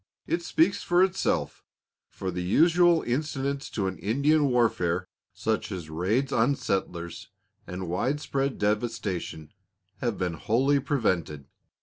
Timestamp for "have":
9.97-10.17